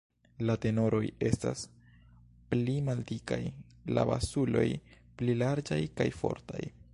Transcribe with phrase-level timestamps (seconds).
[0.49, 1.61] La tenoroj estas
[2.53, 3.39] pli maldikaj,
[3.99, 4.65] la basuloj
[5.21, 6.65] pli larĝaj kaj fortaj.